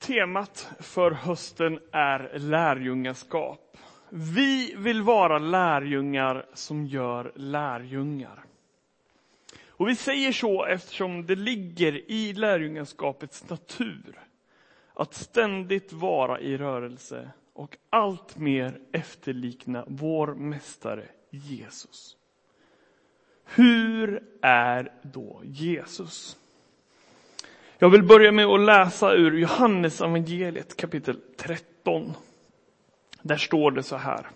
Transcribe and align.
Temat 0.00 0.72
för 0.78 1.10
hösten 1.10 1.80
är 1.92 2.38
lärjungaskap. 2.38 3.76
Vi 4.08 4.74
vill 4.76 5.02
vara 5.02 5.38
lärjungar 5.38 6.46
som 6.54 6.86
gör 6.86 7.32
lärjungar. 7.36 8.44
Och 9.66 9.88
vi 9.88 9.96
säger 9.96 10.32
så 10.32 10.64
eftersom 10.64 11.26
det 11.26 11.34
ligger 11.34 12.10
i 12.10 12.32
lärjungaskapets 12.32 13.48
natur 13.48 14.20
att 14.94 15.14
ständigt 15.14 15.92
vara 15.92 16.40
i 16.40 16.56
rörelse 16.56 17.30
och 17.52 17.76
allt 17.90 18.36
mer 18.36 18.80
efterlikna 18.92 19.84
vår 19.88 20.34
mästare 20.34 21.08
Jesus. 21.30 22.16
Hur 23.44 24.22
är 24.42 24.92
då 25.02 25.42
Jesus? 25.44 26.39
Jag 27.82 27.90
vill 27.90 28.02
börja 28.02 28.32
med 28.32 28.46
att 28.46 28.60
läsa 28.60 29.14
ur 29.14 29.38
Johannes 29.38 30.00
evangeliet 30.00 30.76
kapitel 30.76 31.20
13. 31.36 32.12
Där 33.22 33.36
står 33.36 33.70
det 33.70 33.82
så 33.82 33.96
här. 33.96 34.26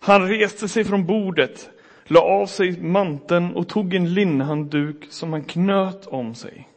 Han 0.00 0.28
reste 0.28 0.68
sig 0.68 0.84
från 0.84 1.06
bordet, 1.06 1.70
la 2.04 2.20
av 2.20 2.46
sig 2.46 2.80
manteln 2.80 3.54
och 3.54 3.68
tog 3.68 3.94
en 3.94 4.14
linnhandduk 4.14 5.06
som 5.10 5.32
han 5.32 5.44
knöt 5.44 6.06
om 6.06 6.34
sig. 6.34 6.68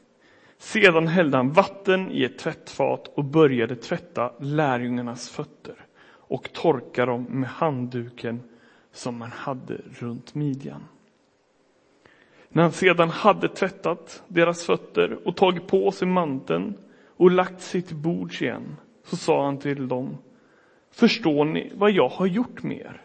Sedan 0.58 1.08
hällde 1.08 1.38
han 1.38 1.54
vatten 1.54 2.12
i 2.12 2.24
ett 2.24 2.40
tvättfat 2.40 3.08
och 3.08 3.26
började 3.26 3.76
tvätta 3.76 4.32
lärjungarnas 4.40 5.30
fötter 5.30 5.76
och 6.12 6.54
torka 6.54 7.06
dem 7.06 7.24
med 7.24 7.50
handduken 7.50 8.44
som 8.94 9.22
han 9.22 9.32
hade 9.32 9.82
runt 10.00 10.36
midjan. 10.36 10.84
När 12.50 12.64
han 12.64 12.72
sedan 12.72 13.10
hade 13.10 13.50
tvättat 13.50 14.24
deras 14.28 14.66
fötter 14.66 15.28
och 15.28 15.38
tagit 15.38 15.68
på 15.68 15.92
sig 15.92 16.08
manteln 16.08 16.78
och 17.08 17.32
lagt 17.32 17.62
sitt 17.62 17.92
bord 17.92 18.34
igen, 18.34 18.76
så 19.04 19.16
sa 19.16 19.46
han 19.46 19.58
till 19.58 19.88
dem, 19.88 20.18
förstår 20.92 21.46
ni 21.46 21.72
vad 21.76 21.92
jag 21.92 22.10
har 22.10 22.26
gjort 22.26 22.64
med 22.64 22.78
er? 22.78 23.02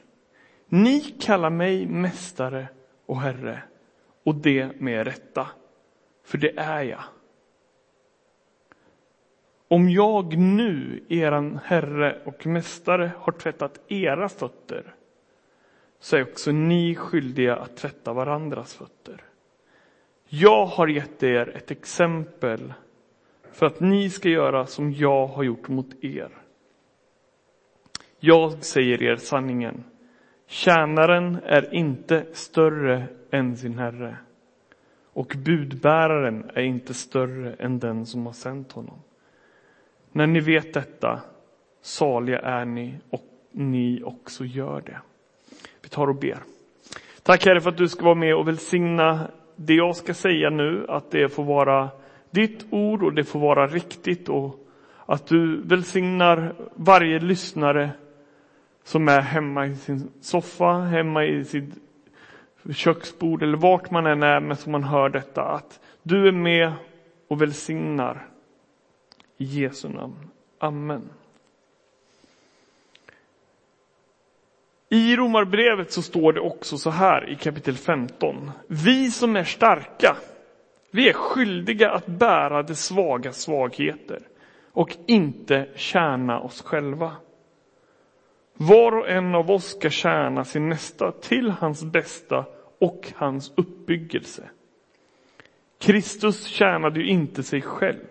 Ni 0.68 1.00
kallar 1.00 1.50
mig 1.50 1.86
mästare 1.86 2.68
och 3.06 3.20
herre, 3.20 3.62
och 4.24 4.34
det 4.34 4.80
med 4.80 5.06
rätta, 5.06 5.48
för 6.24 6.38
det 6.38 6.58
är 6.58 6.82
jag. 6.82 7.04
Om 9.68 9.90
jag 9.90 10.38
nu, 10.38 11.04
eran 11.08 11.60
herre 11.64 12.22
och 12.24 12.46
mästare, 12.46 13.10
har 13.18 13.32
tvättat 13.32 13.80
era 13.88 14.28
fötter, 14.28 14.94
så 16.00 16.16
är 16.16 16.22
också 16.22 16.52
ni 16.52 16.94
skyldiga 16.94 17.56
att 17.56 17.76
tvätta 17.76 18.12
varandras 18.12 18.74
fötter. 18.74 19.24
Jag 20.36 20.66
har 20.66 20.86
gett 20.88 21.22
er 21.22 21.56
ett 21.56 21.70
exempel 21.70 22.72
för 23.52 23.66
att 23.66 23.80
ni 23.80 24.10
ska 24.10 24.28
göra 24.28 24.66
som 24.66 24.92
jag 24.92 25.26
har 25.26 25.42
gjort 25.42 25.68
mot 25.68 26.04
er. 26.04 26.28
Jag 28.18 28.64
säger 28.64 29.02
er 29.02 29.16
sanningen. 29.16 29.84
Tjänaren 30.46 31.38
är 31.44 31.74
inte 31.74 32.26
större 32.32 33.06
än 33.30 33.56
sin 33.56 33.78
herre 33.78 34.16
och 35.12 35.36
budbäraren 35.44 36.50
är 36.54 36.62
inte 36.62 36.94
större 36.94 37.52
än 37.52 37.78
den 37.78 38.06
som 38.06 38.26
har 38.26 38.32
sänt 38.32 38.72
honom. 38.72 39.02
När 40.12 40.26
ni 40.26 40.40
vet 40.40 40.74
detta, 40.74 41.20
saliga 41.82 42.38
är 42.38 42.64
ni 42.64 42.98
och 43.10 43.24
ni 43.50 44.02
också 44.04 44.44
gör 44.44 44.80
det. 44.80 45.00
Vi 45.82 45.88
tar 45.88 46.06
och 46.06 46.16
ber. 46.16 46.38
Tack 47.22 47.46
Herre 47.46 47.60
för 47.60 47.70
att 47.70 47.76
du 47.76 47.88
ska 47.88 48.04
vara 48.04 48.14
med 48.14 48.36
och 48.36 48.48
välsigna 48.48 49.30
det 49.56 49.74
jag 49.74 49.96
ska 49.96 50.14
säga 50.14 50.50
nu, 50.50 50.86
att 50.88 51.10
det 51.10 51.28
får 51.28 51.44
vara 51.44 51.90
ditt 52.30 52.66
ord 52.70 53.02
och 53.02 53.12
det 53.12 53.24
får 53.24 53.40
vara 53.40 53.66
riktigt 53.66 54.28
och 54.28 54.68
att 55.06 55.26
du 55.26 55.62
välsignar 55.62 56.54
varje 56.74 57.18
lyssnare 57.18 57.90
som 58.84 59.08
är 59.08 59.20
hemma 59.20 59.66
i 59.66 59.76
sin 59.76 60.10
soffa, 60.20 60.72
hemma 60.72 61.24
i 61.24 61.44
sitt 61.44 61.74
köksbord 62.72 63.42
eller 63.42 63.56
vart 63.56 63.90
man 63.90 64.06
än 64.06 64.22
är 64.22 64.40
men 64.40 64.56
som 64.56 64.72
man 64.72 64.84
hör 64.84 65.08
detta. 65.08 65.42
Att 65.42 65.80
du 66.02 66.28
är 66.28 66.32
med 66.32 66.72
och 67.28 67.42
välsignar. 67.42 68.28
I 69.36 69.44
Jesu 69.44 69.88
namn. 69.88 70.30
Amen. 70.58 71.08
I 74.94 75.16
Romarbrevet 75.16 75.92
så 75.92 76.02
står 76.02 76.32
det 76.32 76.40
också 76.40 76.78
så 76.78 76.90
här 76.90 77.30
i 77.30 77.36
kapitel 77.36 77.76
15. 77.76 78.50
Vi 78.66 79.10
som 79.10 79.36
är 79.36 79.44
starka, 79.44 80.16
vi 80.90 81.08
är 81.08 81.12
skyldiga 81.12 81.90
att 81.90 82.06
bära 82.06 82.62
de 82.62 82.74
svaga 82.74 83.32
svagheter 83.32 84.22
och 84.72 84.96
inte 85.06 85.68
tjäna 85.74 86.40
oss 86.40 86.62
själva. 86.62 87.12
Var 88.54 88.98
och 88.98 89.08
en 89.08 89.34
av 89.34 89.50
oss 89.50 89.64
ska 89.64 89.90
tjäna 89.90 90.44
sin 90.44 90.68
nästa 90.68 91.12
till 91.12 91.50
hans 91.50 91.84
bästa 91.84 92.44
och 92.80 93.12
hans 93.16 93.52
uppbyggelse. 93.56 94.48
Kristus 95.78 96.46
tjänade 96.46 97.00
ju 97.00 97.06
inte 97.06 97.42
sig 97.42 97.62
själv. 97.62 98.04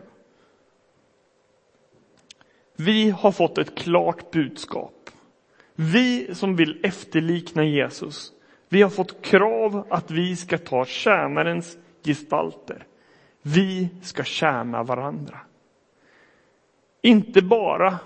Vi 2.76 3.10
har 3.10 3.32
fått 3.32 3.58
ett 3.58 3.76
klart 3.76 4.32
budskap. 4.32 5.03
Vi 5.76 6.36
som 6.36 6.56
vill 6.56 6.80
efterlikna 6.84 7.64
Jesus, 7.64 8.32
vi 8.70 8.82
har 8.82 8.90
fått 8.90 9.22
krav 9.22 9.88
att 9.90 10.12
vi 10.12 10.36
ska 10.36 10.58
ta 10.58 10.86
tjänarens 10.86 11.78
gestalter. 12.04 12.86
Vi 13.42 13.90
ska 14.02 14.24
tjäna 14.24 14.84
varandra. 14.84 15.40
Inte 17.02 17.42
bara 17.42 18.00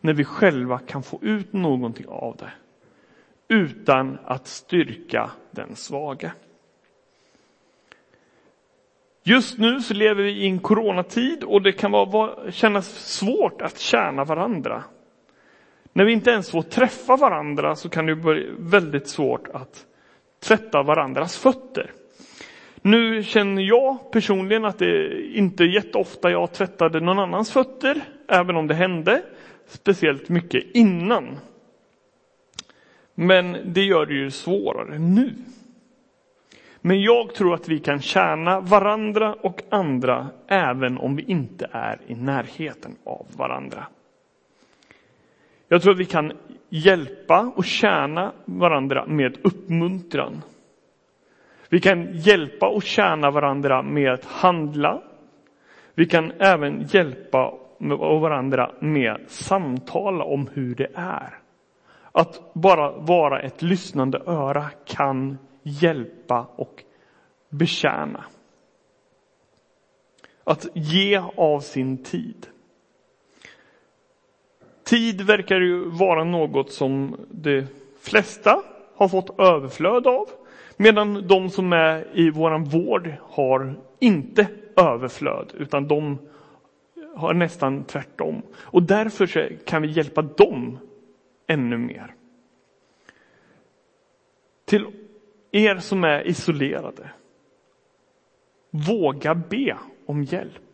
när 0.00 0.12
vi 0.12 0.24
själva 0.24 0.78
kan 0.78 1.02
få 1.02 1.18
ut 1.22 1.52
någonting 1.52 2.06
av 2.08 2.36
det, 2.36 2.52
utan 3.48 4.18
att 4.24 4.46
styrka 4.46 5.30
den 5.50 5.76
svage. 5.76 6.32
Just 9.22 9.58
nu 9.58 9.80
så 9.80 9.94
lever 9.94 10.22
vi 10.22 10.30
i 10.30 10.46
en 10.46 10.58
coronatid 10.58 11.44
och 11.44 11.62
det 11.62 11.72
kan 11.72 11.90
vara, 11.90 12.52
kännas 12.52 12.88
svårt 12.88 13.62
att 13.62 13.78
tjäna 13.78 14.24
varandra. 14.24 14.84
När 15.92 16.04
vi 16.04 16.12
inte 16.12 16.30
ens 16.30 16.50
får 16.50 16.62
träffa 16.62 17.16
varandra 17.16 17.76
så 17.76 17.88
kan 17.88 18.06
det 18.06 18.14
bli 18.16 18.50
väldigt 18.58 19.08
svårt 19.08 19.48
att 19.48 19.86
tvätta 20.40 20.82
varandras 20.82 21.36
fötter. 21.36 21.90
Nu 22.82 23.22
känner 23.22 23.62
jag 23.62 24.12
personligen 24.12 24.64
att 24.64 24.78
det 24.78 25.22
inte 25.32 25.64
är 25.64 25.74
jätteofta 25.74 26.30
jag 26.30 26.52
tvättade 26.52 27.00
någon 27.00 27.18
annans 27.18 27.52
fötter, 27.52 28.00
även 28.28 28.56
om 28.56 28.66
det 28.66 28.74
hände 28.74 29.22
speciellt 29.66 30.28
mycket 30.28 30.64
innan. 30.74 31.38
Men 33.14 33.56
det 33.64 33.84
gör 33.84 34.06
det 34.06 34.14
ju 34.14 34.30
svårare 34.30 34.98
nu. 34.98 35.34
Men 36.80 37.02
jag 37.02 37.34
tror 37.34 37.54
att 37.54 37.68
vi 37.68 37.78
kan 37.78 38.00
tjäna 38.00 38.60
varandra 38.60 39.34
och 39.34 39.62
andra 39.70 40.28
även 40.48 40.98
om 40.98 41.16
vi 41.16 41.22
inte 41.22 41.68
är 41.72 42.00
i 42.06 42.14
närheten 42.14 42.96
av 43.04 43.26
varandra. 43.36 43.86
Jag 45.72 45.82
tror 45.82 45.92
att 45.92 46.00
vi 46.00 46.04
kan 46.04 46.32
hjälpa 46.68 47.52
och 47.56 47.64
tjäna 47.64 48.32
varandra 48.44 49.06
med 49.06 49.38
uppmuntran. 49.42 50.42
Vi 51.68 51.80
kan 51.80 52.08
hjälpa 52.12 52.68
och 52.68 52.82
tjäna 52.82 53.30
varandra 53.30 53.82
med 53.82 54.12
att 54.12 54.24
handla. 54.24 55.02
Vi 55.94 56.06
kan 56.06 56.32
även 56.38 56.86
hjälpa 56.88 57.54
varandra 58.20 58.72
med 58.80 59.20
samtal 59.26 59.28
samtala 59.28 60.24
om 60.24 60.48
hur 60.52 60.74
det 60.74 60.90
är. 60.94 61.38
Att 62.12 62.54
bara 62.54 62.90
vara 62.90 63.40
ett 63.40 63.62
lyssnande 63.62 64.22
öra 64.26 64.70
kan 64.86 65.38
hjälpa 65.62 66.46
och 66.56 66.84
betjäna. 67.48 68.24
Att 70.44 70.66
ge 70.74 71.22
av 71.36 71.60
sin 71.60 72.04
tid. 72.04 72.46
Tid 74.90 75.20
verkar 75.20 75.60
ju 75.60 75.84
vara 75.84 76.24
något 76.24 76.72
som 76.72 77.16
de 77.30 77.66
flesta 78.00 78.62
har 78.94 79.08
fått 79.08 79.40
överflöd 79.40 80.06
av, 80.06 80.28
medan 80.76 81.26
de 81.28 81.50
som 81.50 81.72
är 81.72 82.06
i 82.12 82.30
våran 82.30 82.64
vård 82.64 83.12
har 83.22 83.74
inte 83.98 84.46
överflöd, 84.76 85.52
utan 85.58 85.88
de 85.88 86.18
har 87.16 87.34
nästan 87.34 87.84
tvärtom. 87.84 88.42
Och 88.56 88.82
därför 88.82 89.56
kan 89.64 89.82
vi 89.82 89.88
hjälpa 89.88 90.22
dem 90.22 90.78
ännu 91.46 91.78
mer. 91.78 92.14
Till 94.64 94.86
er 95.52 95.76
som 95.76 96.04
är 96.04 96.26
isolerade, 96.28 97.10
våga 98.70 99.34
be 99.34 99.76
om 100.06 100.22
hjälp. 100.22 100.69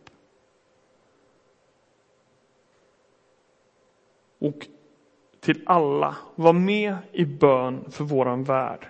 Och 4.47 4.67
till 5.39 5.61
alla, 5.65 6.15
var 6.35 6.53
med 6.53 6.97
i 7.11 7.25
bön 7.25 7.91
för 7.91 8.03
våran 8.03 8.43
värld 8.43 8.87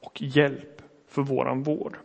och 0.00 0.22
hjälp 0.22 0.82
för 1.08 1.22
våran 1.22 1.62
vård. 1.62 1.96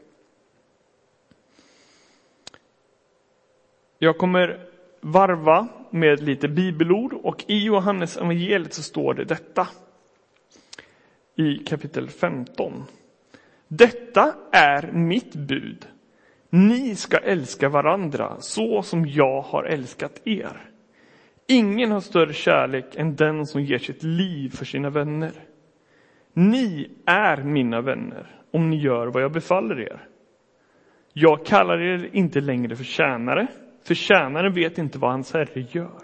Jag 3.98 4.18
kommer 4.18 4.68
varva 5.02 5.68
med 5.90 6.24
lite 6.24 6.48
bibelord 6.48 7.14
och 7.14 7.44
i 7.48 7.66
Johannes 7.66 8.18
evangeliet 8.18 8.74
så 8.74 8.84
står 8.84 9.14
det 9.14 9.24
detta. 9.24 9.68
I 11.36 11.58
kapitel 11.58 12.10
15. 12.10 12.84
Detta 13.68 14.36
är 14.52 14.92
mitt 14.92 15.36
bud. 15.36 15.88
Ni 16.50 16.96
ska 16.96 17.18
älska 17.18 17.70
varandra 17.70 18.36
så 18.40 18.84
som 18.84 19.06
jag 19.06 19.42
har 19.42 19.64
älskat 19.64 20.22
er. 20.28 20.75
Ingen 21.48 21.92
har 21.92 22.00
större 22.00 22.34
kärlek 22.34 22.96
än 22.96 23.16
den 23.16 23.46
som 23.46 23.62
ger 23.62 23.78
sitt 23.78 24.04
liv 24.04 24.50
för 24.50 24.66
sina 24.66 24.90
vänner. 24.90 25.32
Ni 26.34 26.90
är 27.06 27.44
mina 27.44 27.82
vänner 27.82 28.28
om 28.52 28.70
ni 28.70 28.76
gör 28.76 29.08
vad 29.08 29.24
jag 29.24 29.32
befaller 29.32 29.80
er. 29.80 30.08
Jag 31.14 31.46
kallar 31.46 31.82
er 31.82 32.10
inte 32.12 32.42
längre 32.42 32.76
för 32.76 32.84
tjänare, 32.84 33.48
för 33.84 33.96
tjänaren 33.96 34.54
vet 34.54 34.78
inte 34.78 34.98
vad 34.98 35.12
hans 35.12 35.34
herre 35.34 35.66
gör. 35.72 36.02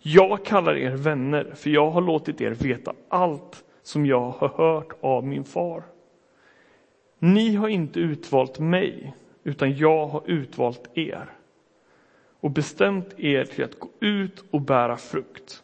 Jag 0.00 0.44
kallar 0.44 0.76
er 0.76 0.96
vänner, 0.96 1.52
för 1.54 1.70
jag 1.70 1.90
har 1.90 2.00
låtit 2.00 2.40
er 2.40 2.50
veta 2.50 2.92
allt 3.08 3.64
som 3.82 4.06
jag 4.06 4.30
har 4.30 4.48
hört 4.48 4.92
av 5.00 5.26
min 5.26 5.44
far. 5.44 5.82
Ni 7.18 7.54
har 7.54 7.68
inte 7.68 8.00
utvalt 8.00 8.58
mig, 8.58 9.14
utan 9.44 9.76
jag 9.76 10.06
har 10.06 10.22
utvalt 10.26 10.90
er 10.94 11.37
och 12.40 12.50
bestämt 12.50 13.14
er 13.20 13.44
till 13.44 13.64
att 13.64 13.78
gå 13.78 13.88
ut 14.00 14.44
och 14.50 14.60
bära 14.60 14.96
frukt. 14.96 15.62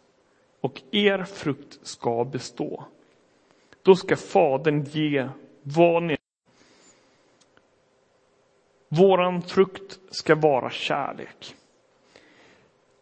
Och 0.61 0.82
er 0.91 1.25
frukt 1.25 1.79
ska 1.82 2.25
bestå. 2.25 2.85
Då 3.82 3.94
ska 3.94 4.17
Fadern 4.17 4.85
ge 4.85 5.29
vad 5.62 6.03
ni 6.03 6.17
Våran 8.88 9.43
frukt 9.43 9.99
ska 10.11 10.35
vara 10.35 10.71
kärlek. 10.71 11.55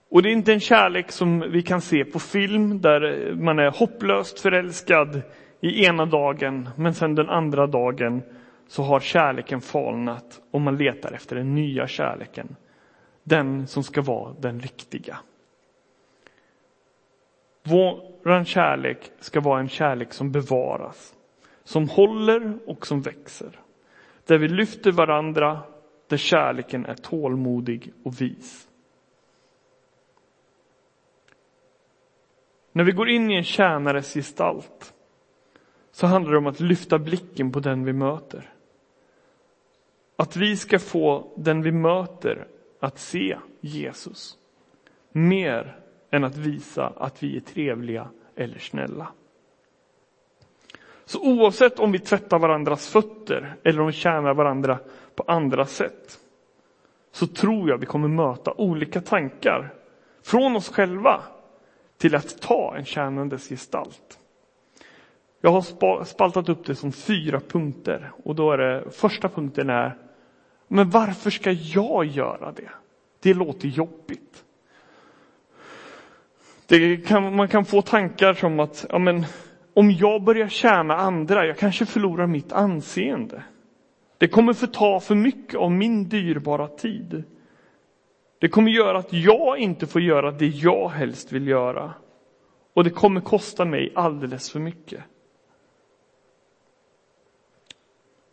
Och 0.09 0.23
det 0.23 0.29
är 0.29 0.33
inte 0.33 0.53
en 0.53 0.61
kärlek 0.61 1.13
som 1.13 1.41
vi 1.41 1.63
kan 1.63 1.81
se 1.81 2.05
på 2.05 2.19
film 2.19 2.81
där 2.81 3.33
man 3.35 3.59
är 3.59 3.71
hopplöst 3.71 4.41
förälskad 4.41 5.23
i 5.61 5.85
ena 5.87 6.07
dagen 6.07 6.69
men 6.77 6.95
sen 6.95 7.15
den 7.15 7.29
andra 7.29 7.67
dagen 7.67 8.23
så 8.69 8.83
har 8.83 9.01
kärleken 9.01 9.61
falnat 9.61 10.41
och 10.51 10.61
man 10.61 10.77
letar 10.77 11.13
efter 11.13 11.37
den 11.37 11.55
nya 11.55 11.87
kärleken. 11.87 12.57
Den 13.23 13.67
som 13.67 13.85
ska 13.85 14.03
vara 14.03 14.35
den 14.41 14.61
riktiga. 14.61 15.19
Vår 17.63 18.45
kärlek 18.45 19.13
ska 19.21 19.41
vara 19.41 19.61
en 19.61 19.69
kärlek 19.69 20.13
som 20.13 20.33
bevaras, 20.33 21.15
som 21.65 21.89
håller 21.89 22.59
och 22.67 22.87
som 22.87 23.01
växer. 23.01 23.61
Där 24.27 24.39
vi 24.39 24.49
lyfter 24.49 24.93
varandra, 24.93 25.61
där 26.07 26.17
kärleken 26.17 26.87
är 26.87 26.95
tålmodig 26.95 27.93
och 28.05 28.21
vis. 28.21 28.69
När 32.73 32.85
vi 32.85 32.93
går 32.93 33.09
in 33.09 33.31
i 33.31 33.35
en 33.35 33.45
tjänares 33.45 34.15
gestalt 34.15 34.95
så 35.93 36.07
handlar 36.07 36.33
det 36.33 36.39
om 36.39 36.47
att 36.47 36.61
lyfta 36.61 36.99
blicken 36.99 37.53
på 37.53 37.61
den 37.61 37.85
vi 37.85 37.93
möter. 37.93 38.53
Att 40.17 40.37
vi 40.37 40.57
ska 40.57 40.79
få 40.79 41.33
den 41.37 41.63
vi 41.63 41.73
möter 41.73 42.47
att 42.83 42.99
se 42.99 43.39
Jesus. 43.61 44.39
Mer 45.13 45.77
än 46.11 46.25
att 46.25 46.37
visa 46.37 46.93
att 46.97 47.23
vi 47.23 47.37
är 47.37 47.41
trevliga 47.41 48.09
eller 48.37 48.59
snälla. 48.59 49.09
Så 51.05 51.21
oavsett 51.21 51.79
om 51.79 51.93
vi 51.93 51.99
tvättar 51.99 52.39
varandras 52.39 52.89
fötter 52.89 53.55
eller 53.65 53.81
om 53.81 53.87
vi 53.87 53.93
tjänar 53.93 54.35
varandra 54.35 54.79
på 55.15 55.25
andra 55.27 55.67
sätt 55.67 56.19
så 57.13 57.27
tror 57.27 57.69
jag 57.71 57.79
vi 57.79 57.87
kommer 57.87 58.09
möta 58.09 58.55
olika 58.57 59.01
tankar 59.01 59.75
från 60.23 60.57
oss 60.57 60.69
själva 60.69 61.23
till 61.99 62.15
att 62.15 62.41
ta 62.41 62.77
en 62.77 62.85
tjänandes 62.85 63.49
gestalt. 63.49 64.19
Jag 65.41 65.51
har 65.51 66.05
spaltat 66.05 66.49
upp 66.49 66.67
det 66.67 66.75
som 66.75 66.93
fyra 66.93 67.41
punkter 67.41 68.13
och 68.25 68.35
då 68.35 68.53
är 68.53 68.59
det 68.59 68.91
första 68.91 69.29
punkten 69.29 69.71
är 69.71 69.97
men 70.73 70.91
varför 70.91 71.31
ska 71.31 71.51
jag 71.51 72.05
göra 72.05 72.53
det? 72.53 72.71
Det 73.21 73.35
låter 73.35 73.69
jobbigt. 73.69 74.45
Det 76.67 76.97
kan, 76.97 77.37
man 77.37 77.49
kan 77.49 77.65
få 77.65 77.83
tankar 77.83 78.35
som 78.35 78.61
att 78.61 78.87
ja, 78.89 78.99
men, 78.99 79.25
om 79.75 79.91
jag 79.91 80.23
börjar 80.23 80.49
tjäna 80.49 80.97
andra, 80.97 81.47
jag 81.47 81.59
kanske 81.59 81.87
förlorar 81.87 82.27
mitt 82.27 82.53
anseende. 82.53 83.43
Det 84.19 84.29
kommer 84.29 84.53
förta 84.53 85.01
för 85.01 85.15
mycket 85.15 85.55
av 85.55 85.71
min 85.71 86.09
dyrbara 86.09 86.69
tid. 86.69 87.25
Det 88.39 88.49
kommer 88.49 88.71
göra 88.71 88.99
att 88.99 89.13
jag 89.13 89.59
inte 89.59 89.87
får 89.87 90.01
göra 90.03 90.31
det 90.31 90.47
jag 90.47 90.89
helst 90.89 91.33
vill 91.33 91.49
göra. 91.49 91.95
Och 92.75 92.85
det 92.85 92.91
kommer 92.91 93.21
kosta 93.21 93.65
mig 93.65 93.93
alldeles 93.95 94.51
för 94.51 94.61
mycket. 94.61 95.01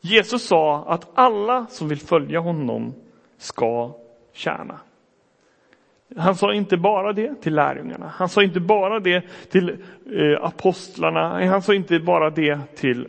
Jesus 0.10 0.48
sa 0.48 0.84
att 0.88 1.08
alla 1.14 1.66
som 1.70 1.88
vill 1.88 2.00
följa 2.00 2.40
honom 2.40 2.94
ska 3.38 3.96
tjäna. 4.34 4.80
Han 6.18 6.36
sa 6.36 6.54
inte 6.54 6.78
bara 6.78 7.14
det 7.14 7.42
till 7.42 7.56
lärjungarna, 7.56 8.12
han 8.16 8.30
sa 8.30 8.44
inte 8.44 8.60
bara 8.60 9.00
det 9.00 9.24
till 9.52 9.70
eh, 9.70 10.46
apostlarna, 10.46 11.46
han 11.46 11.62
sa 11.62 11.74
inte 11.74 12.00
bara 12.00 12.30
det 12.30 12.60
till 12.76 13.08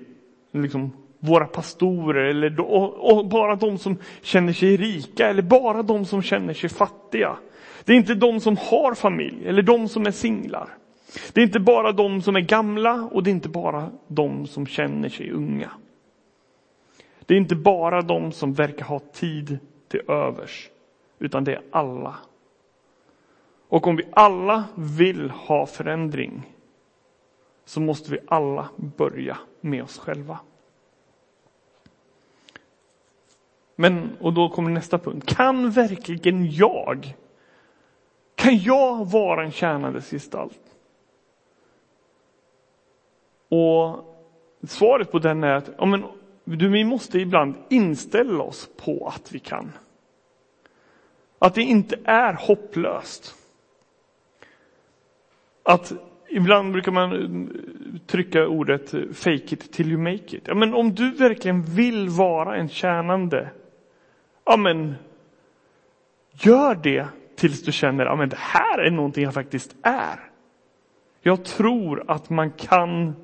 liksom, 0.52 0.92
våra 1.18 1.46
pastorer 1.46 2.24
eller 2.24 2.60
och, 2.60 3.12
och 3.12 3.28
bara 3.28 3.56
de 3.56 3.78
som 3.78 3.96
känner 4.22 4.52
sig 4.52 4.76
rika 4.76 5.28
eller 5.28 5.42
bara 5.42 5.82
de 5.82 6.04
som 6.04 6.22
känner 6.22 6.54
sig 6.54 6.70
fattiga. 6.70 7.36
Det 7.84 7.92
är 7.92 7.96
inte 7.96 8.14
de 8.14 8.40
som 8.40 8.56
har 8.56 8.94
familj 8.94 9.46
eller 9.46 9.62
de 9.62 9.88
som 9.88 10.06
är 10.06 10.10
singlar. 10.10 10.68
Det 11.32 11.40
är 11.40 11.44
inte 11.44 11.60
bara 11.60 11.92
de 11.92 12.22
som 12.22 12.36
är 12.36 12.40
gamla 12.40 13.08
och 13.12 13.22
det 13.22 13.30
är 13.30 13.32
inte 13.32 13.48
bara 13.48 13.90
de 14.06 14.46
som 14.46 14.66
känner 14.66 15.08
sig 15.08 15.30
unga. 15.30 15.70
Det 17.30 17.34
är 17.34 17.38
inte 17.38 17.56
bara 17.56 18.02
de 18.02 18.32
som 18.32 18.52
verkar 18.52 18.84
ha 18.84 18.98
tid 18.98 19.58
till 19.88 20.10
övers, 20.10 20.70
utan 21.18 21.44
det 21.44 21.54
är 21.54 21.62
alla. 21.70 22.16
Och 23.68 23.86
om 23.86 23.96
vi 23.96 24.08
alla 24.12 24.64
vill 24.74 25.30
ha 25.30 25.66
förändring 25.66 26.42
så 27.64 27.80
måste 27.80 28.10
vi 28.10 28.18
alla 28.26 28.68
börja 28.76 29.38
med 29.60 29.82
oss 29.82 29.98
själva. 29.98 30.38
Men, 33.76 34.16
och 34.20 34.32
då 34.32 34.48
kommer 34.48 34.70
nästa 34.70 34.98
punkt. 34.98 35.36
Kan 35.36 35.70
verkligen 35.70 36.50
jag, 36.50 37.16
kan 38.34 38.58
jag 38.58 39.10
vara 39.10 39.44
en 39.44 39.52
tjänandes 39.52 40.10
gestalt? 40.10 40.76
Och 43.48 44.04
svaret 44.68 45.12
på 45.12 45.18
den 45.18 45.44
är 45.44 45.54
att 45.54 45.70
ja, 45.78 45.86
men, 45.86 46.04
vi 46.56 46.84
måste 46.84 47.18
ibland 47.18 47.54
inställa 47.68 48.44
oss 48.44 48.70
på 48.76 49.12
att 49.16 49.32
vi 49.32 49.38
kan. 49.38 49.72
Att 51.38 51.54
det 51.54 51.62
inte 51.62 51.98
är 52.04 52.32
hopplöst. 52.32 53.34
Att 55.62 55.92
ibland 56.28 56.72
brukar 56.72 56.92
man 56.92 57.50
trycka 58.06 58.46
ordet 58.46 58.94
eh, 58.94 59.00
fake 59.12 59.34
it 59.34 59.72
till 59.72 59.92
you 59.92 59.98
make 59.98 60.36
it. 60.36 60.42
Ja, 60.44 60.54
men 60.54 60.74
om 60.74 60.94
du 60.94 61.10
verkligen 61.10 61.62
vill 61.62 62.08
vara 62.08 62.56
en 62.56 62.68
tjänande, 62.68 63.50
ja 64.44 64.56
men 64.56 64.94
gör 66.32 66.74
det 66.74 67.06
tills 67.36 67.62
du 67.62 67.72
känner 67.72 68.06
att 68.06 68.18
ja, 68.18 68.26
det 68.26 68.38
här 68.38 68.78
är 68.78 68.90
någonting 68.90 69.24
jag 69.24 69.34
faktiskt 69.34 69.76
är. 69.82 70.30
Jag 71.20 71.44
tror 71.44 72.04
att 72.10 72.30
man 72.30 72.50
kan, 72.50 73.14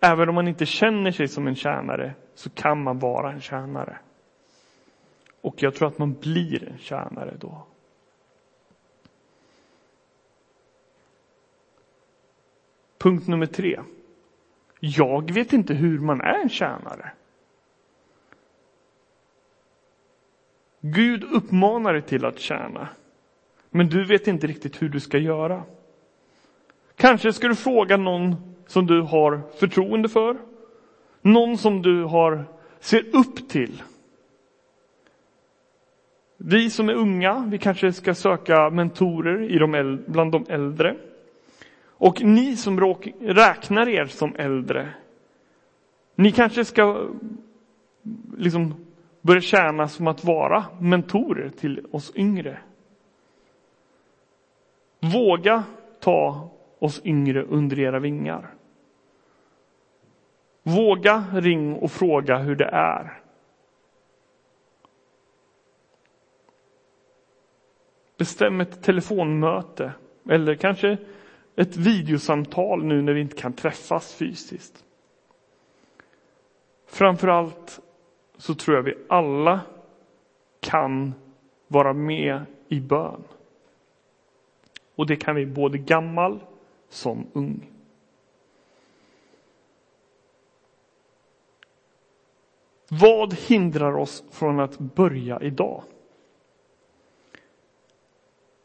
även 0.00 0.28
om 0.28 0.34
man 0.34 0.48
inte 0.48 0.66
känner 0.66 1.10
sig 1.10 1.28
som 1.28 1.46
en 1.46 1.56
tjänare, 1.56 2.14
så 2.34 2.50
kan 2.50 2.82
man 2.82 2.98
vara 2.98 3.32
en 3.32 3.40
tjänare. 3.40 3.98
Och 5.40 5.62
jag 5.62 5.74
tror 5.74 5.88
att 5.88 5.98
man 5.98 6.14
blir 6.14 6.68
en 6.68 6.78
tjänare 6.78 7.34
då. 7.40 7.66
Punkt 12.98 13.28
nummer 13.28 13.46
tre. 13.46 13.80
Jag 14.80 15.32
vet 15.32 15.52
inte 15.52 15.74
hur 15.74 15.98
man 15.98 16.20
är 16.20 16.42
en 16.42 16.48
tjänare. 16.48 17.10
Gud 20.80 21.24
uppmanar 21.24 21.92
dig 21.92 22.02
till 22.02 22.24
att 22.24 22.38
tjäna, 22.38 22.88
men 23.70 23.88
du 23.88 24.04
vet 24.04 24.26
inte 24.26 24.46
riktigt 24.46 24.82
hur 24.82 24.88
du 24.88 25.00
ska 25.00 25.18
göra. 25.18 25.62
Kanske 26.96 27.32
ska 27.32 27.48
du 27.48 27.56
fråga 27.56 27.96
någon 27.96 28.55
som 28.66 28.86
du 28.86 29.00
har 29.00 29.40
förtroende 29.58 30.08
för, 30.08 30.36
någon 31.22 31.58
som 31.58 31.82
du 31.82 32.04
har, 32.04 32.44
ser 32.80 33.16
upp 33.16 33.48
till. 33.48 33.82
Vi 36.36 36.70
som 36.70 36.88
är 36.88 36.94
unga, 36.94 37.44
vi 37.50 37.58
kanske 37.58 37.92
ska 37.92 38.14
söka 38.14 38.70
mentorer 38.70 39.42
i 39.42 39.58
de 39.58 40.02
bland 40.06 40.32
de 40.32 40.44
äldre. 40.48 40.96
Och 41.98 42.22
ni 42.22 42.56
som 42.56 42.80
råk, 42.80 43.08
räknar 43.20 43.88
er 43.88 44.06
som 44.06 44.34
äldre, 44.36 44.88
ni 46.14 46.32
kanske 46.32 46.64
ska 46.64 47.08
liksom 48.36 48.74
börja 49.20 49.40
tjäna 49.40 49.88
som 49.88 50.06
att 50.06 50.24
vara 50.24 50.64
mentorer 50.80 51.48
till 51.48 51.86
oss 51.90 52.12
yngre. 52.14 52.58
Våga 55.00 55.64
ta 56.00 56.50
oss 56.78 57.00
yngre 57.04 57.42
under 57.42 57.78
era 57.78 57.98
vingar. 57.98 58.54
Våga 60.62 61.24
ring 61.32 61.74
och 61.74 61.90
fråga 61.90 62.38
hur 62.38 62.56
det 62.56 62.68
är. 62.72 63.22
Bestäm 68.16 68.60
ett 68.60 68.82
telefonmöte 68.82 69.92
eller 70.28 70.54
kanske 70.54 70.98
ett 71.56 71.76
videosamtal 71.76 72.84
nu 72.84 73.02
när 73.02 73.12
vi 73.12 73.20
inte 73.20 73.36
kan 73.36 73.52
träffas 73.52 74.14
fysiskt. 74.14 74.84
Framförallt 76.86 77.80
så 78.36 78.54
tror 78.54 78.76
jag 78.76 78.82
vi 78.82 78.94
alla 79.08 79.60
kan 80.60 81.14
vara 81.68 81.92
med 81.92 82.40
i 82.68 82.80
bön. 82.80 83.22
Och 84.96 85.06
det 85.06 85.16
kan 85.16 85.36
vi 85.36 85.46
både 85.46 85.78
gammal 85.78 86.40
som 86.88 87.26
ung. 87.32 87.70
Vad 92.88 93.34
hindrar 93.34 93.96
oss 93.96 94.24
från 94.30 94.60
att 94.60 94.78
börja 94.78 95.40
idag? 95.40 95.82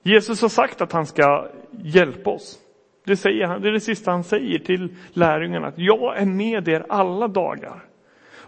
Jesus 0.04 0.42
har 0.42 0.50
sagt 0.50 0.82
att 0.82 0.92
han 0.92 1.06
ska 1.06 1.48
hjälpa 1.72 2.30
oss. 2.30 2.60
Det, 3.06 3.18
säger 3.18 3.48
han, 3.48 3.62
det 3.62 3.68
är 3.68 3.72
det 3.72 3.80
sista 3.80 4.12
han 4.12 4.24
säger 4.24 4.60
till 4.60 4.96
lärjungarna, 5.14 5.68
att 5.68 5.78
jag 5.78 6.18
är 6.18 6.26
med 6.26 6.68
er 6.68 6.86
alla 6.90 7.28
dagar. 7.28 7.86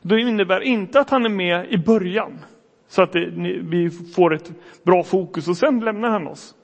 Det 0.02 0.20
innebär 0.20 0.62
inte 0.62 1.00
att 1.00 1.10
han 1.10 1.26
är 1.26 1.30
med 1.30 1.72
i 1.72 1.78
början, 1.78 2.40
så 2.88 3.02
att 3.02 3.12
det, 3.12 3.30
vi 3.62 3.90
får 3.90 4.34
ett 4.34 4.52
bra 4.84 5.04
fokus 5.04 5.48
och 5.48 5.58
sen 5.58 5.80
lämnar 5.80 6.10
han 6.10 6.28
oss. 6.28 6.56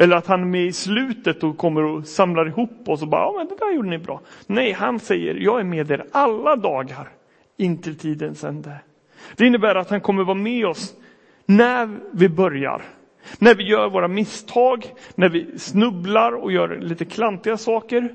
Eller 0.00 0.16
att 0.16 0.26
han 0.26 0.40
är 0.40 0.46
med 0.46 0.66
i 0.66 0.72
slutet 0.72 1.42
och 1.42 1.58
kommer 1.58 1.84
och 1.84 2.06
samlar 2.06 2.46
ihop 2.48 2.88
oss 2.88 3.02
och 3.02 3.08
bara, 3.08 3.20
ja 3.20 3.34
men 3.36 3.48
det 3.48 3.56
där 3.58 3.74
gjorde 3.74 3.88
ni 3.88 3.98
bra. 3.98 4.20
Nej, 4.46 4.72
han 4.72 5.00
säger, 5.00 5.34
jag 5.34 5.60
är 5.60 5.64
med 5.64 5.90
er 5.90 6.06
alla 6.12 6.56
dagar 6.56 7.08
intill 7.56 7.98
tidens 7.98 8.44
ände. 8.44 8.72
Det 9.36 9.46
innebär 9.46 9.74
att 9.74 9.90
han 9.90 10.00
kommer 10.00 10.24
vara 10.24 10.34
med 10.34 10.66
oss 10.66 10.94
när 11.46 11.98
vi 12.12 12.28
börjar. 12.28 12.82
När 13.38 13.54
vi 13.54 13.64
gör 13.64 13.90
våra 13.90 14.08
misstag, 14.08 14.86
när 15.14 15.28
vi 15.28 15.58
snubblar 15.58 16.32
och 16.32 16.52
gör 16.52 16.76
lite 16.80 17.04
klantiga 17.04 17.56
saker. 17.56 18.14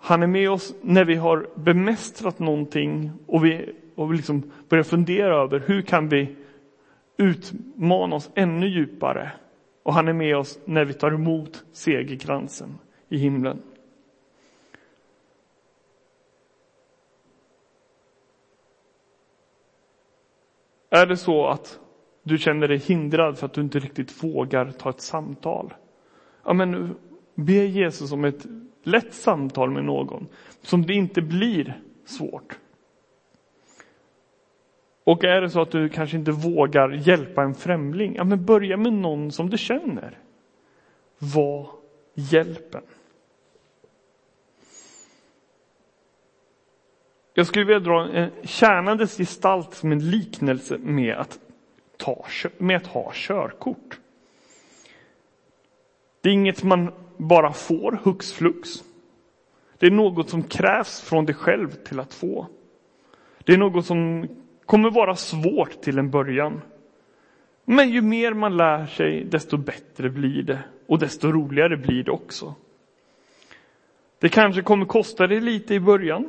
Han 0.00 0.22
är 0.22 0.26
med 0.26 0.50
oss 0.50 0.74
när 0.82 1.04
vi 1.04 1.14
har 1.14 1.48
bemästrat 1.54 2.38
någonting 2.38 3.10
och 3.26 3.44
vi, 3.44 3.74
och 3.94 4.12
vi 4.12 4.16
liksom 4.16 4.50
börjar 4.68 4.84
fundera 4.84 5.36
över 5.36 5.62
hur 5.66 5.82
kan 5.82 6.08
vi 6.08 6.36
utmana 7.16 8.16
oss 8.16 8.30
ännu 8.34 8.68
djupare. 8.68 9.30
Och 9.88 9.94
han 9.94 10.08
är 10.08 10.12
med 10.12 10.36
oss 10.36 10.58
när 10.64 10.84
vi 10.84 10.94
tar 10.94 11.12
emot 11.12 11.64
segerkransen 11.72 12.78
i 13.08 13.18
himlen. 13.18 13.62
Är 20.90 21.06
det 21.06 21.16
så 21.16 21.46
att 21.46 21.80
du 22.22 22.38
känner 22.38 22.68
dig 22.68 22.78
hindrad 22.78 23.38
för 23.38 23.46
att 23.46 23.52
du 23.52 23.60
inte 23.60 23.78
riktigt 23.78 24.24
vågar 24.24 24.70
ta 24.70 24.90
ett 24.90 25.00
samtal? 25.00 25.74
Ja, 26.44 26.52
men 26.52 26.96
be 27.34 27.52
Jesus 27.52 28.12
om 28.12 28.24
ett 28.24 28.46
lätt 28.82 29.14
samtal 29.14 29.70
med 29.70 29.84
någon 29.84 30.26
som 30.62 30.86
det 30.86 30.94
inte 30.94 31.22
blir 31.22 31.82
svårt. 32.04 32.58
Och 35.08 35.24
är 35.24 35.40
det 35.40 35.50
så 35.50 35.60
att 35.60 35.70
du 35.70 35.88
kanske 35.88 36.16
inte 36.16 36.30
vågar 36.30 36.90
hjälpa 36.90 37.42
en 37.42 37.54
främling, 37.54 38.14
ja 38.14 38.24
men 38.24 38.44
börja 38.44 38.76
med 38.76 38.92
någon 38.92 39.32
som 39.32 39.50
du 39.50 39.58
känner. 39.58 40.18
Var 41.18 41.70
hjälpen. 42.14 42.82
Jag 47.34 47.46
skulle 47.46 47.64
vilja 47.64 47.80
dra 47.80 48.08
en 48.08 48.30
tjänandes 48.42 49.16
gestalt 49.16 49.74
som 49.74 49.92
en 49.92 50.10
liknelse 50.10 50.78
med 50.78 51.16
att, 51.16 51.38
ta, 51.96 52.24
med 52.58 52.76
att 52.76 52.86
ha 52.86 53.12
körkort. 53.14 54.00
Det 56.20 56.28
är 56.28 56.32
inget 56.32 56.62
man 56.62 56.92
bara 57.16 57.52
får 57.52 58.00
hux 58.02 58.32
flux. 58.32 58.68
Det 59.78 59.86
är 59.86 59.90
något 59.90 60.30
som 60.30 60.42
krävs 60.42 61.00
från 61.00 61.24
dig 61.26 61.34
själv 61.34 61.70
till 61.70 62.00
att 62.00 62.14
få. 62.14 62.46
Det 63.44 63.52
är 63.52 63.58
något 63.58 63.86
som 63.86 64.28
kommer 64.68 64.90
vara 64.90 65.16
svårt 65.16 65.80
till 65.80 65.98
en 65.98 66.10
början. 66.10 66.60
Men 67.64 67.90
ju 67.90 68.02
mer 68.02 68.32
man 68.32 68.56
lär 68.56 68.86
sig, 68.86 69.24
desto 69.24 69.56
bättre 69.56 70.10
blir 70.10 70.42
det 70.42 70.58
och 70.86 70.98
desto 70.98 71.32
roligare 71.32 71.76
blir 71.76 72.04
det 72.04 72.10
också. 72.10 72.54
Det 74.18 74.28
kanske 74.28 74.62
kommer 74.62 74.86
kosta 74.86 75.26
dig 75.26 75.40
lite 75.40 75.74
i 75.74 75.80
början, 75.80 76.28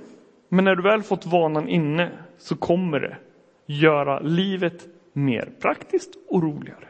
men 0.50 0.65
när 0.65 0.75
du 0.75 0.84
väl 0.84 1.03
fått 1.03 1.25
vanan 1.25 1.67
inne 1.67 2.12
så 2.38 2.55
kommer 2.55 3.00
det 3.00 3.17
göra 3.65 4.19
livet 4.19 4.88
mer 5.13 5.51
praktiskt 5.62 6.15
och 6.27 6.43
roligare. 6.43 6.88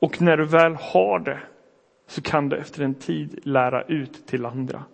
Och 0.00 0.22
när 0.22 0.36
du 0.36 0.44
väl 0.44 0.74
har 0.74 1.18
det 1.18 1.40
så 2.06 2.22
kan 2.22 2.48
du 2.48 2.56
efter 2.56 2.82
en 2.82 2.94
tid 2.94 3.40
lära 3.42 3.82
ut 3.82 4.26
till 4.26 4.46
andra. 4.46 4.84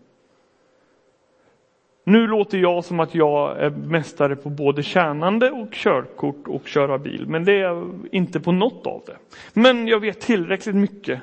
Nu 2.05 2.27
låter 2.27 2.59
jag 2.59 2.85
som 2.85 3.01
att 3.01 3.15
jag 3.15 3.61
är 3.61 3.71
mästare 3.71 4.37
på 4.37 4.51
både 4.51 4.83
tjänande 4.83 5.51
och 5.51 5.73
körkort 5.73 6.49
och 6.49 6.69
köra 6.69 6.99
bil, 6.99 7.27
men 7.29 7.45
det 7.45 7.53
är 7.53 7.61
jag 7.61 8.09
inte 8.13 8.41
på 8.41 8.53
något 8.53 8.87
av 8.87 9.03
det. 9.07 9.17
Men 9.53 9.89
jag 9.89 10.01
vet 10.01 10.21
tillräckligt 10.21 10.75
mycket 10.75 11.21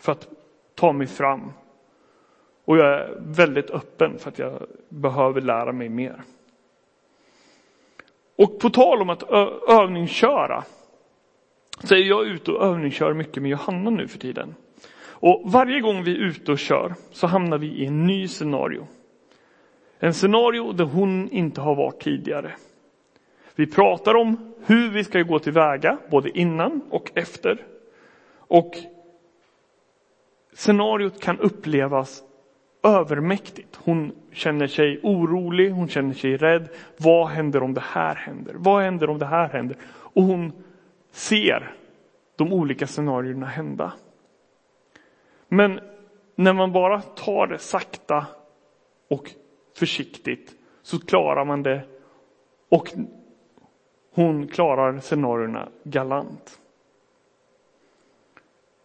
för 0.00 0.12
att 0.12 0.28
ta 0.74 0.92
mig 0.92 1.06
fram. 1.06 1.52
Och 2.64 2.78
jag 2.78 2.86
är 2.86 3.18
väldigt 3.20 3.70
öppen 3.70 4.18
för 4.18 4.28
att 4.28 4.38
jag 4.38 4.62
behöver 4.88 5.40
lära 5.40 5.72
mig 5.72 5.88
mer. 5.88 6.22
Och 8.36 8.58
på 8.60 8.70
tal 8.70 9.02
om 9.02 9.10
att 9.10 9.22
övningsköra, 9.68 10.64
så 11.84 11.94
är 11.94 11.98
jag 11.98 12.26
ute 12.26 12.50
och 12.50 12.64
övningskör 12.64 13.14
mycket 13.14 13.42
med 13.42 13.50
Johanna 13.50 13.90
nu 13.90 14.08
för 14.08 14.18
tiden. 14.18 14.54
Och 15.20 15.42
varje 15.44 15.80
gång 15.80 16.04
vi 16.04 16.10
är 16.10 16.20
ute 16.20 16.52
och 16.52 16.58
kör 16.58 16.94
så 17.10 17.26
hamnar 17.26 17.58
vi 17.58 17.66
i 17.66 17.86
en 17.86 18.06
ny 18.06 18.28
scenario. 18.28 18.86
En 19.98 20.14
scenario 20.14 20.72
där 20.72 20.84
hon 20.84 21.28
inte 21.30 21.60
har 21.60 21.74
varit 21.74 22.00
tidigare. 22.00 22.52
Vi 23.54 23.66
pratar 23.66 24.14
om 24.14 24.54
hur 24.66 24.90
vi 24.90 25.04
ska 25.04 25.22
gå 25.22 25.38
tillväga, 25.38 25.98
både 26.10 26.38
innan 26.38 26.80
och 26.90 27.10
efter. 27.14 27.66
Och 28.36 28.76
scenariot 30.52 31.20
kan 31.20 31.38
upplevas 31.38 32.22
övermäktigt. 32.82 33.78
Hon 33.84 34.12
känner 34.32 34.66
sig 34.66 35.00
orolig, 35.02 35.70
hon 35.70 35.88
känner 35.88 36.14
sig 36.14 36.36
rädd. 36.36 36.68
Vad 36.96 37.28
händer 37.28 37.62
om 37.62 37.74
det 37.74 37.84
här 37.84 38.14
händer? 38.14 38.54
Vad 38.58 38.82
händer 38.82 39.10
om 39.10 39.18
det 39.18 39.26
här 39.26 39.48
händer? 39.48 39.76
Och 39.86 40.22
hon 40.22 40.52
ser 41.10 41.74
de 42.36 42.52
olika 42.52 42.86
scenarierna 42.86 43.46
hända. 43.46 43.92
Men 45.48 45.80
när 46.34 46.52
man 46.52 46.72
bara 46.72 47.00
tar 47.00 47.46
det 47.46 47.58
sakta 47.58 48.26
och 49.08 49.30
försiktigt 49.78 50.56
så 50.82 50.98
klarar 50.98 51.44
man 51.44 51.62
det 51.62 51.84
och 52.68 52.92
hon 54.14 54.48
klarar 54.48 55.00
scenarierna 55.00 55.68
galant. 55.84 56.60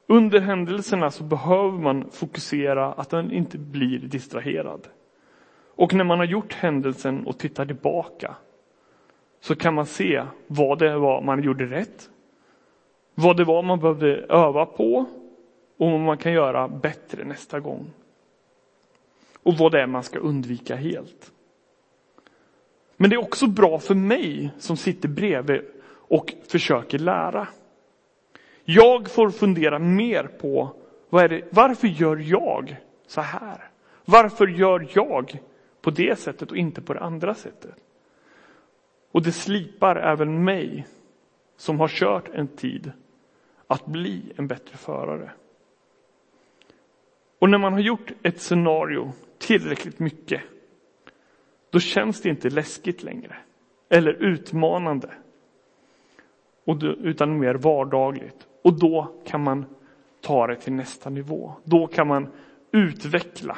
Under 0.07 0.39
händelserna 0.39 1.11
så 1.11 1.23
behöver 1.23 1.77
man 1.77 2.09
fokusera 2.11 2.93
att 2.93 3.09
den 3.09 3.31
inte 3.31 3.57
blir 3.57 3.99
distraherad. 3.99 4.87
Och 5.75 5.93
när 5.93 6.03
man 6.03 6.17
har 6.17 6.25
gjort 6.25 6.53
händelsen 6.53 7.27
och 7.27 7.37
tittar 7.37 7.65
tillbaka 7.65 8.35
så 9.39 9.55
kan 9.55 9.73
man 9.73 9.85
se 9.85 10.23
vad 10.47 10.79
det 10.79 10.97
var 10.97 11.21
man 11.21 11.43
gjorde 11.43 11.65
rätt, 11.65 12.09
vad 13.15 13.37
det 13.37 13.43
var 13.43 13.63
man 13.63 13.79
behövde 13.79 14.25
öva 14.29 14.65
på 14.65 15.05
och 15.77 15.91
vad 15.91 15.99
man 15.99 16.17
kan 16.17 16.31
göra 16.31 16.67
bättre 16.67 17.23
nästa 17.23 17.59
gång 17.59 17.85
och 19.43 19.57
vad 19.57 19.71
det 19.71 19.81
är 19.81 19.87
man 19.87 20.03
ska 20.03 20.19
undvika 20.19 20.75
helt. 20.75 21.31
Men 22.97 23.09
det 23.09 23.15
är 23.15 23.21
också 23.21 23.47
bra 23.47 23.79
för 23.79 23.95
mig 23.95 24.49
som 24.57 24.77
sitter 24.77 25.09
bredvid 25.09 25.61
och 25.89 26.33
försöker 26.47 26.99
lära. 26.99 27.47
Jag 28.65 29.09
får 29.09 29.29
fundera 29.29 29.79
mer 29.79 30.23
på 30.23 30.75
vad 31.09 31.23
är 31.23 31.29
det, 31.29 31.43
varför 31.49 31.87
gör 31.87 32.17
jag 32.17 32.75
så 33.07 33.21
här? 33.21 33.69
Varför 34.05 34.47
gör 34.47 34.87
jag 34.93 35.39
på 35.81 35.89
det 35.89 36.19
sättet 36.19 36.51
och 36.51 36.57
inte 36.57 36.81
på 36.81 36.93
det 36.93 36.99
andra 36.99 37.33
sättet? 37.35 37.75
Och 39.11 39.23
det 39.23 39.31
slipar 39.31 39.95
även 39.95 40.43
mig 40.43 40.87
som 41.57 41.79
har 41.79 41.87
kört 41.87 42.29
en 42.29 42.47
tid 42.47 42.91
att 43.67 43.85
bli 43.85 44.33
en 44.35 44.47
bättre 44.47 44.77
förare. 44.77 45.31
Och 47.39 47.49
när 47.49 47.57
man 47.57 47.73
har 47.73 47.79
gjort 47.79 48.11
ett 48.23 48.41
scenario 48.41 49.11
tillräckligt 49.47 49.99
mycket, 49.99 50.41
då 51.69 51.79
känns 51.79 52.21
det 52.21 52.29
inte 52.29 52.49
läskigt 52.49 53.03
längre. 53.03 53.37
Eller 53.89 54.13
utmanande. 54.13 55.09
Utan 56.99 57.39
mer 57.39 57.55
vardagligt. 57.55 58.47
Och 58.61 58.79
då 58.79 59.15
kan 59.25 59.43
man 59.43 59.65
ta 60.21 60.47
det 60.47 60.55
till 60.55 60.73
nästa 60.73 61.09
nivå. 61.09 61.53
Då 61.63 61.87
kan 61.87 62.07
man 62.07 62.31
utveckla 62.71 63.57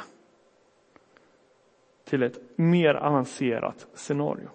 till 2.04 2.22
ett 2.22 2.58
mer 2.58 2.94
avancerat 2.94 3.86
scenario. 3.94 4.48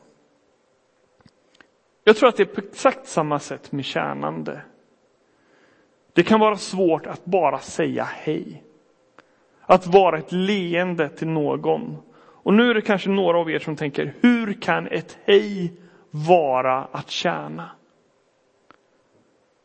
Jag 2.03 2.17
tror 2.17 2.29
att 2.29 2.37
det 2.37 2.43
är 2.43 2.55
på 2.55 2.61
exakt 2.61 3.07
samma 3.07 3.39
sätt 3.39 3.71
med 3.71 3.85
tjänande. 3.85 4.61
Det 6.13 6.23
kan 6.23 6.39
vara 6.39 6.57
svårt 6.57 7.05
att 7.05 7.25
bara 7.25 7.59
säga 7.59 8.03
hej. 8.03 8.63
Att 9.65 9.87
vara 9.87 10.17
ett 10.17 10.31
leende 10.31 11.09
till 11.09 11.27
någon. 11.27 11.97
Och 12.43 12.53
nu 12.53 12.69
är 12.69 12.73
det 12.73 12.81
kanske 12.81 13.09
några 13.09 13.37
av 13.37 13.51
er 13.51 13.59
som 13.59 13.75
tänker, 13.75 14.13
hur 14.21 14.53
kan 14.53 14.87
ett 14.87 15.17
hej 15.23 15.73
vara 16.11 16.83
att 16.91 17.09
tjäna? 17.09 17.71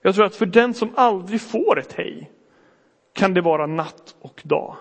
Jag 0.03 0.15
tror 0.15 0.25
att 0.25 0.37
för 0.37 0.47
den 0.47 0.75
som 0.75 0.91
aldrig 0.97 1.41
får 1.41 1.79
ett 1.79 1.93
hej 1.93 2.31
kan 3.12 3.35
det 3.35 3.41
vara 3.41 3.67
natt 3.67 4.17
och 4.21 4.43
dag. 4.45 4.76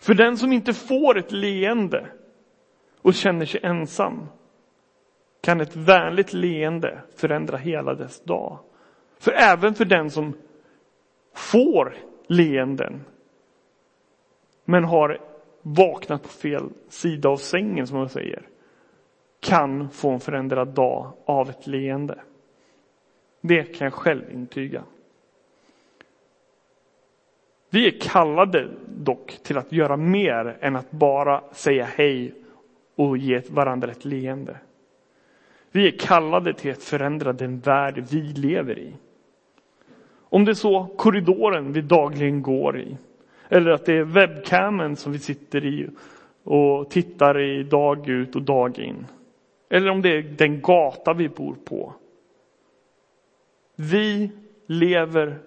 För 0.00 0.14
den 0.14 0.38
som 0.38 0.52
inte 0.52 0.72
får 0.72 1.18
ett 1.18 1.32
leende 1.32 2.06
och 3.02 3.14
känner 3.14 3.46
sig 3.46 3.60
ensam 3.62 4.26
kan 5.42 5.60
ett 5.60 5.76
vänligt 5.76 6.32
leende 6.32 6.98
förändra 7.16 7.56
hela 7.56 7.94
dess 7.94 8.20
dag. 8.20 8.58
För 9.18 9.32
även 9.32 9.74
för 9.74 9.84
den 9.84 10.10
som 10.10 10.34
får 11.34 11.94
leenden 12.26 13.04
men 14.72 14.84
har 14.84 15.18
vaknat 15.62 16.22
på 16.22 16.28
fel 16.28 16.70
sida 16.88 17.28
av 17.28 17.36
sängen 17.36 17.86
som 17.86 17.98
man 17.98 18.08
säger 18.08 18.42
kan 19.40 19.90
få 19.90 20.10
en 20.10 20.20
förändrad 20.20 20.68
dag 20.68 21.12
av 21.24 21.50
ett 21.50 21.66
leende. 21.66 22.18
Det 23.40 23.64
kan 23.64 23.84
jag 23.84 23.94
själv 23.94 24.22
intyga. 24.32 24.82
Vi 27.70 27.86
är 27.86 28.00
kallade 28.00 28.68
dock 28.88 29.38
till 29.42 29.58
att 29.58 29.72
göra 29.72 29.96
mer 29.96 30.56
än 30.60 30.76
att 30.76 30.90
bara 30.90 31.42
säga 31.52 31.84
hej 31.84 32.34
och 32.94 33.18
ge 33.18 33.42
varandra 33.50 33.90
ett 33.90 34.04
leende. 34.04 34.56
Vi 35.70 35.86
är 35.86 35.98
kallade 35.98 36.54
till 36.54 36.72
att 36.72 36.82
förändra 36.82 37.32
den 37.32 37.60
värld 37.60 38.04
vi 38.10 38.20
lever 38.20 38.78
i. 38.78 38.92
Om 40.18 40.44
det 40.44 40.52
är 40.52 40.54
så 40.54 40.84
korridoren 40.84 41.72
vi 41.72 41.80
dagligen 41.80 42.42
går 42.42 42.80
i, 42.80 42.96
eller 43.52 43.70
att 43.70 43.84
det 43.84 43.92
är 43.92 44.04
webcamen 44.04 44.96
som 44.96 45.12
vi 45.12 45.18
sitter 45.18 45.64
i 45.64 45.88
och 46.42 46.90
tittar 46.90 47.40
i 47.40 47.62
dag 47.62 48.08
ut 48.08 48.36
och 48.36 48.42
dag 48.42 48.78
in. 48.78 49.06
Eller 49.70 49.90
om 49.90 50.02
det 50.02 50.08
är 50.08 50.22
den 50.22 50.60
gata 50.60 51.12
vi 51.12 51.28
bor 51.28 51.56
på. 51.64 51.94
Vi 53.76 54.30
lever 54.66 55.38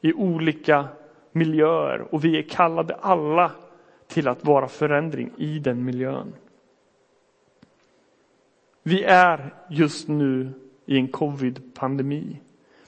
i 0.00 0.12
olika 0.12 0.88
miljöer 1.32 2.14
och 2.14 2.24
vi 2.24 2.38
är 2.38 2.42
kallade 2.42 2.94
alla 2.94 3.50
till 4.06 4.28
att 4.28 4.44
vara 4.44 4.68
förändring 4.68 5.30
i 5.36 5.58
den 5.58 5.84
miljön. 5.84 6.32
Vi 8.82 9.04
är 9.04 9.54
just 9.68 10.08
nu 10.08 10.52
i 10.86 10.96
en 10.96 11.08
covid-pandemi, 11.08 12.40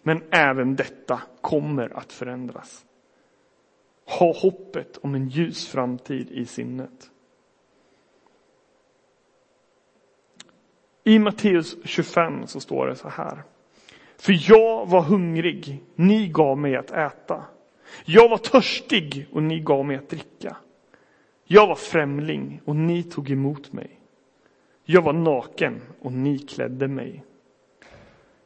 men 0.02 0.23
även 0.30 0.76
detta 0.76 1.23
kommer 1.40 1.96
att 1.99 2.12
förändras. 2.12 2.86
Ha 4.07 4.33
hoppet 4.33 4.97
om 4.97 5.15
en 5.15 5.29
ljus 5.29 5.69
framtid 5.69 6.31
i 6.31 6.47
sinnet. 6.47 7.11
I 11.05 11.19
Matteus 11.19 11.77
25 11.85 12.47
så 12.47 12.61
står 12.61 12.87
det 12.87 12.97
så 12.97 13.09
här. 13.09 13.43
För 14.17 14.51
jag 14.51 14.87
var 14.87 15.03
hungrig, 15.03 15.83
ni 15.95 16.29
gav 16.29 16.59
mig 16.59 16.77
att 16.77 16.91
äta. 16.91 17.45
Jag 18.05 18.29
var 18.29 18.39
törstig 18.39 19.27
och 19.33 19.43
ni 19.43 19.61
gav 19.61 19.85
mig 19.85 19.97
att 19.97 20.09
dricka. 20.09 20.57
Jag 21.45 21.66
var 21.66 21.75
främling 21.75 22.61
och 22.64 22.77
ni 22.77 23.03
tog 23.03 23.31
emot 23.31 23.73
mig. 23.73 24.01
Jag 24.85 25.03
var 25.03 25.12
naken 25.12 25.83
och 26.01 26.12
ni 26.12 26.38
klädde 26.38 26.88
mig. 26.88 27.25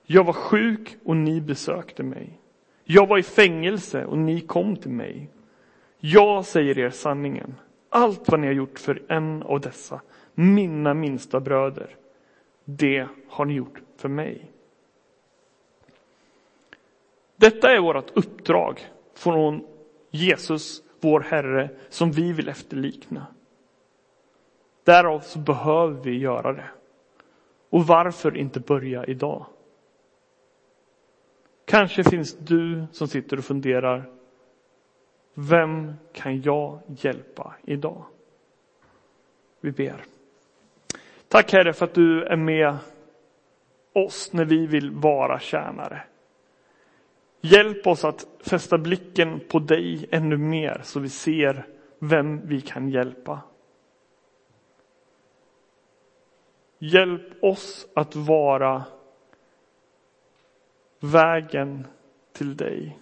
Jag 0.06 0.24
var 0.24 0.32
sjuk 0.32 0.96
och 1.04 1.16
ni 1.16 1.40
besökte 1.40 2.02
mig. 2.02 2.38
Jag 2.84 3.06
var 3.06 3.18
i 3.18 3.22
fängelse 3.22 4.04
och 4.04 4.18
ni 4.18 4.40
kom 4.40 4.76
till 4.76 4.90
mig. 4.90 5.28
Jag 6.00 6.44
säger 6.44 6.78
er 6.78 6.90
sanningen. 6.90 7.54
Allt 7.88 8.28
vad 8.28 8.40
ni 8.40 8.46
har 8.46 8.54
gjort 8.54 8.78
för 8.78 9.02
en 9.08 9.42
av 9.42 9.60
dessa, 9.60 10.00
mina 10.34 10.94
minsta 10.94 11.40
bröder, 11.40 11.96
det 12.64 13.08
har 13.28 13.44
ni 13.44 13.54
gjort 13.54 13.80
för 13.96 14.08
mig. 14.08 14.50
Detta 17.36 17.72
är 17.72 17.80
vårt 17.80 18.16
uppdrag 18.16 18.80
från 19.14 19.66
Jesus, 20.10 20.82
vår 21.00 21.20
Herre, 21.20 21.70
som 21.88 22.12
vi 22.12 22.32
vill 22.32 22.48
efterlikna. 22.48 23.26
Därav 24.84 25.20
så 25.20 25.38
behöver 25.38 26.02
vi 26.02 26.18
göra 26.18 26.52
det. 26.52 26.70
Och 27.70 27.86
varför 27.86 28.36
inte 28.36 28.60
börja 28.60 29.04
idag? 29.04 29.46
Kanske 31.64 32.04
finns 32.04 32.36
du 32.38 32.84
som 32.92 33.08
sitter 33.08 33.38
och 33.38 33.44
funderar, 33.44 34.10
vem 35.34 35.94
kan 36.12 36.42
jag 36.42 36.78
hjälpa 36.86 37.54
idag? 37.64 38.04
Vi 39.60 39.72
ber. 39.72 40.04
Tack 41.28 41.52
Herre 41.52 41.72
för 41.72 41.84
att 41.84 41.94
du 41.94 42.24
är 42.24 42.36
med 42.36 42.76
oss 43.92 44.32
när 44.32 44.44
vi 44.44 44.66
vill 44.66 44.90
vara 44.90 45.38
tjänare. 45.38 46.02
Hjälp 47.40 47.86
oss 47.86 48.04
att 48.04 48.26
fästa 48.40 48.78
blicken 48.78 49.40
på 49.48 49.58
dig 49.58 50.08
ännu 50.10 50.36
mer 50.36 50.80
så 50.84 51.00
vi 51.00 51.08
ser 51.08 51.66
vem 51.98 52.46
vi 52.46 52.60
kan 52.60 52.88
hjälpa. 52.88 53.40
Hjälp 56.78 57.44
oss 57.44 57.88
att 57.94 58.16
vara 58.16 58.84
vägen 61.00 61.86
till 62.32 62.56
dig. 62.56 62.98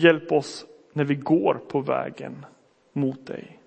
Hjälp 0.00 0.32
oss 0.32 0.66
när 0.92 1.04
vi 1.04 1.14
går 1.14 1.54
på 1.54 1.80
vägen 1.80 2.46
mot 2.92 3.26
dig. 3.26 3.60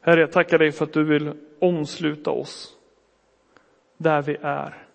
Herre, 0.00 0.20
jag 0.20 0.32
tackar 0.32 0.58
dig 0.58 0.72
för 0.72 0.84
att 0.84 0.92
du 0.92 1.04
vill 1.04 1.32
omsluta 1.58 2.30
oss 2.30 2.78
där 3.96 4.22
vi 4.22 4.36
är. 4.40 4.88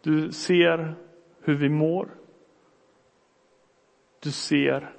Du 0.00 0.32
ser 0.32 0.94
hur 1.40 1.54
vi 1.54 1.68
mår. 1.68 2.08
Du 4.20 4.32
ser 4.32 4.92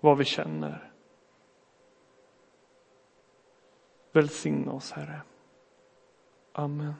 vad 0.00 0.18
vi 0.18 0.24
känner. 0.24 0.92
Välsigna 4.12 4.72
oss, 4.72 4.92
Herre. 4.92 5.22
Amen. 6.52 6.94